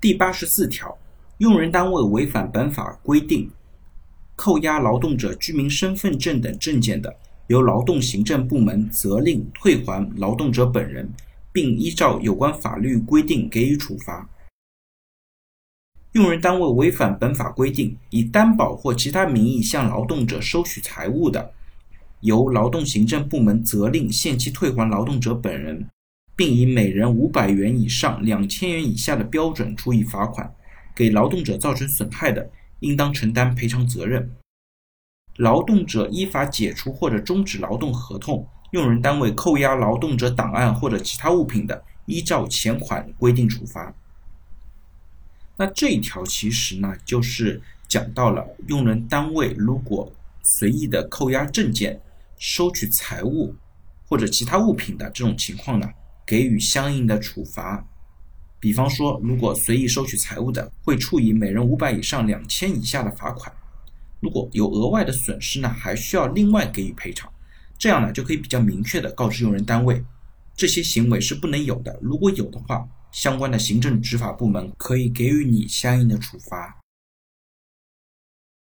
[0.00, 0.96] 第八十四条，
[1.38, 3.50] 用人单位违反本法规定，
[4.36, 7.16] 扣押劳动者居民身份证等证件的，
[7.48, 11.12] 由劳动行政部门责令退还劳动者本人，
[11.52, 14.28] 并依照有关法律规定给予处罚。
[16.12, 21.52] 用人单位违反本法规定，以担保或其他名义向劳动者收取财物的，
[22.20, 25.88] 由劳动行政部门责令限期退还劳动者本人。
[26.38, 30.54] 并以每人五百元以上两千元以下的标准处以罚款，
[30.94, 32.48] 给劳动者造成损害的，
[32.78, 34.30] 应当承担赔偿责任。
[35.38, 43.92] 劳动者依法解除或者终止劳动合同，用人单位扣押劳动者档案或者其他物品的，依照前款规定处罚。
[45.56, 50.12] 那这一条其实呢，就是讲到了用人单位如果
[50.44, 52.00] 随意的扣押证件、
[52.38, 53.56] 收取财物
[54.06, 55.90] 或者其他物品的这种情况呢。
[56.28, 57.82] 给予相应的处罚，
[58.60, 63.50] 比方说，如果随意收取财物的，会处以每人五百以上两千以下的罚款；
[64.20, 67.32] 如果有额外的损失呢，还需要另外给予赔偿。
[67.78, 70.04] 这样呢，就可以比较明确的告知用人单位，
[70.54, 71.98] 这些行为是不能有的。
[72.02, 76.78] 如果有的话，相关的行政执法部门可以给予你相应的处罚。